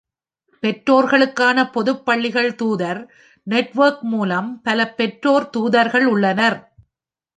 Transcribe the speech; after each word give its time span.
பெற்றோர்களுக்கான 0.63 1.71
பொதுப் 1.71 2.05
பள்ளிகள் 2.05 2.55
தூதர் 2.55 3.01
நெட்வொர்க் 3.47 4.03
மூலம் 4.05 4.61
பல 4.61 4.89
பெற்றோர் 4.93 5.49
தூதர்கள் 5.49 6.05
உள்ளனர். 6.05 6.57